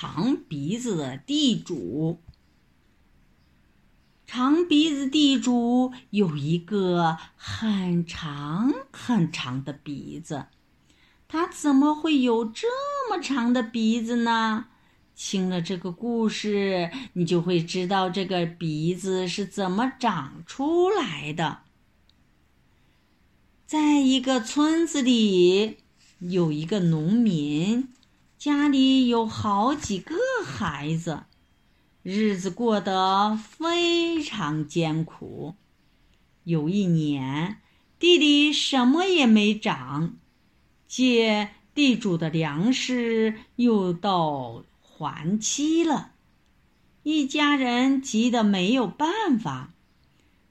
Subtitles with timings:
[0.00, 2.22] 长鼻子的地主。
[4.26, 10.46] 长鼻子地主有一个很长很长的鼻子，
[11.28, 12.66] 他怎么会有这
[13.10, 14.68] 么长的鼻子呢？
[15.14, 21.58] 听了这个故事，你就会知道这个鼻子是怎么长出来的。
[23.66, 25.76] 在一个村子里，
[26.20, 27.88] 有一个农民，
[28.40, 30.16] 家里有好几个
[30.46, 31.24] 孩子。
[32.02, 35.56] 日子过得非常艰苦。
[36.44, 37.60] 有一年，
[37.98, 40.14] 地里什么也没长，
[40.88, 46.12] 借地主的粮食又到还期了，
[47.02, 49.74] 一家人急得没有办法。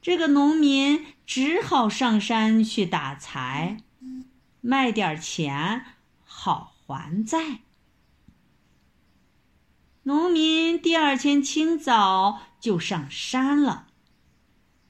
[0.00, 3.76] 这个农民只好上山去打柴，
[4.62, 5.84] 卖点钱
[6.24, 7.60] 好还债。
[10.06, 13.86] 农民第二天清早就上山了。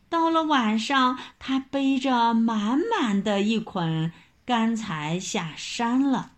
[0.09, 4.13] 到了晚上，他背着满满的一捆
[4.45, 6.33] 干柴下山了。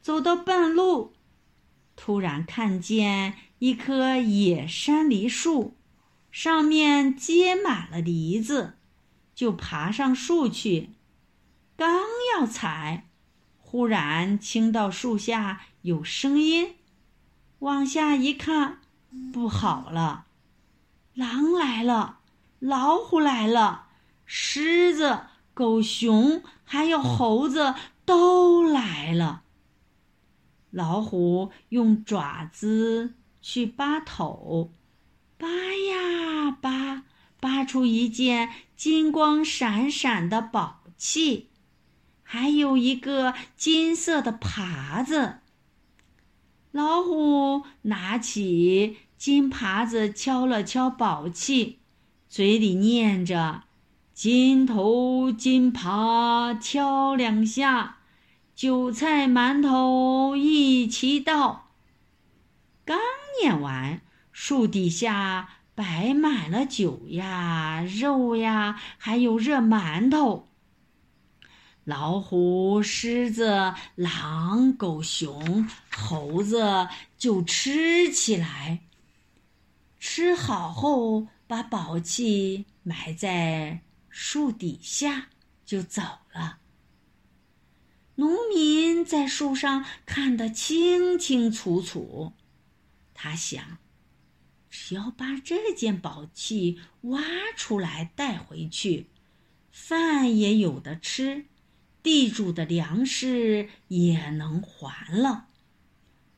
[0.00, 1.12] 走到半路，
[1.94, 5.76] 突然看见一棵野山梨树，
[6.30, 8.78] 上面结满了梨子，
[9.34, 10.92] 就爬上树去。
[11.76, 12.00] 刚
[12.34, 13.10] 要采，
[13.58, 16.76] 忽然听到树下有声音。
[17.60, 18.78] 往下一看，
[19.32, 20.26] 不好了！
[21.14, 22.20] 狼来了，
[22.60, 23.86] 老虎来了，
[24.24, 25.22] 狮子、
[25.54, 29.42] 狗熊还有猴子都来了。
[30.70, 34.72] 老虎用爪子去扒头，
[35.36, 37.02] 扒呀扒，
[37.40, 41.48] 扒出一件金光闪闪的宝器，
[42.22, 45.40] 还有一个金色的耙子。
[46.70, 51.78] 老虎拿起金耙子敲了敲宝器，
[52.28, 53.64] 嘴里念着
[54.12, 57.98] ：“金头金耙敲两下，
[58.54, 61.70] 韭菜馒头一起倒。”
[62.84, 62.98] 刚
[63.40, 70.47] 念完，树底下摆满了酒呀、肉呀，还有热馒头。
[71.88, 78.80] 老虎、狮子、狼、狗、熊、猴子就吃起来。
[79.98, 85.28] 吃好后，把宝器埋在树底下，
[85.64, 86.02] 就走
[86.34, 86.58] 了。
[88.16, 92.34] 农民在树上看得清清楚楚，
[93.14, 93.78] 他想：
[94.68, 97.22] 只要把这件宝器挖
[97.56, 99.06] 出来带回去，
[99.70, 101.46] 饭也有的吃。
[102.02, 105.46] 地主的粮食也能还了，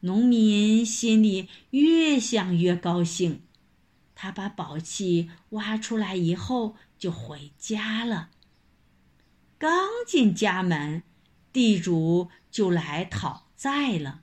[0.01, 3.43] 农民心里越想越高兴。
[4.15, 8.31] 他把宝器挖出来以后，就回家了。
[9.59, 11.03] 刚进家门，
[11.53, 14.23] 地主就来讨债了。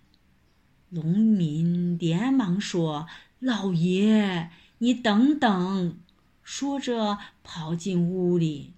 [0.90, 3.08] 农民连忙说
[3.40, 4.50] ：“老爷，
[4.80, 6.00] 你等等！”
[6.44, 8.74] 说着跑进屋里。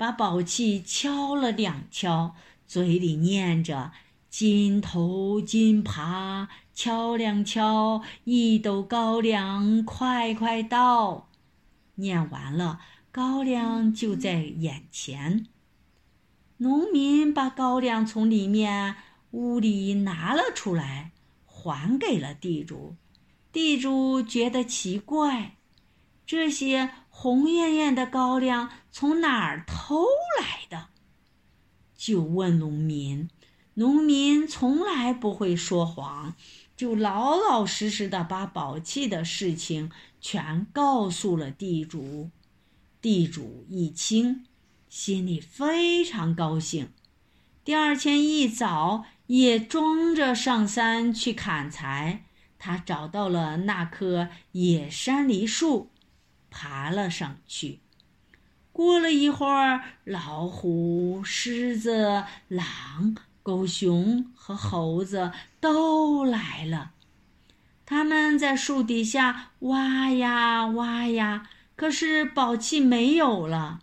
[0.00, 2.34] 把宝器敲了两敲，
[2.66, 3.92] 嘴里念着
[4.30, 11.28] “金头金耙敲两敲，一斗高粱快快到”。
[11.96, 12.80] 念完了，
[13.12, 15.44] 高粱就在眼前。
[16.56, 18.96] 农民把高粱从里面
[19.32, 21.10] 屋里拿了出来，
[21.44, 22.96] 还给了地主。
[23.52, 25.56] 地主觉得奇怪，
[26.24, 26.90] 这些。
[27.10, 30.06] 红艳艳的高粱从哪儿偷
[30.40, 30.86] 来的？
[31.94, 33.28] 就问农民。
[33.74, 36.34] 农民从来不会说谎，
[36.76, 39.90] 就老老实实的把宝器的事情
[40.20, 42.30] 全告诉了地主。
[43.00, 44.44] 地主一听，
[44.88, 46.90] 心里非常高兴。
[47.64, 52.24] 第二天一早，也装着上山去砍柴。
[52.58, 55.89] 他找到了那棵野山梨树。
[56.50, 57.80] 爬了上去。
[58.72, 66.92] 过了一会儿，老虎、狮子、狼、狗熊和猴子都来了。
[67.84, 73.80] 他们在树底下挖呀挖呀，可是宝器没有了。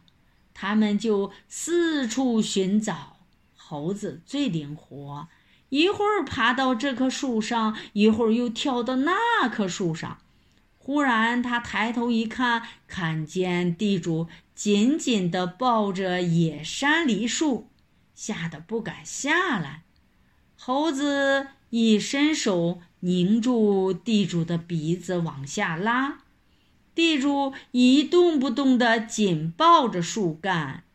[0.54, 3.18] 他们就四处寻找。
[3.56, 5.28] 猴子最灵活，
[5.68, 10.20] 一会儿爬到这棵树上，一会儿又跳到那棵树上。
[10.88, 17.68] 忽然，他抬头一看，看见地主紧紧地抱着野山梨树，
[18.16, 19.82] 吓得不敢下来。
[20.56, 26.20] 猴子一伸手拧住地主的鼻子往下拉，
[26.96, 30.86] 地主一动不动地紧抱着树干。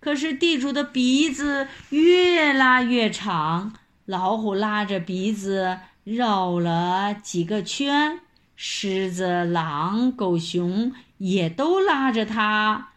[0.00, 3.74] 可是地主的鼻子越拉越长，
[4.06, 8.20] 老虎拉着鼻子绕了几个圈，
[8.56, 12.90] 狮子、狼、狗、熊也都拉着它，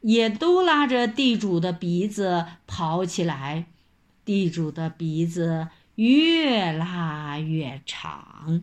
[0.00, 3.66] 也都拉着地主的鼻子跑起来。
[4.24, 8.62] 地主的鼻子越拉越长。